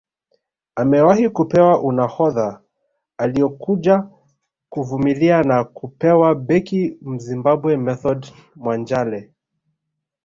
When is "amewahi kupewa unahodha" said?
0.75-2.61